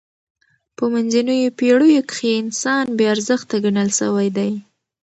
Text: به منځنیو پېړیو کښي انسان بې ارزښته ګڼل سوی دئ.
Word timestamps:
به 0.75 0.83
منځنیو 0.93 1.55
پېړیو 1.59 2.07
کښي 2.09 2.31
انسان 2.41 2.85
بې 2.97 3.05
ارزښته 3.13 3.55
ګڼل 3.63 3.89
سوی 3.99 4.27
دئ. 4.37 4.51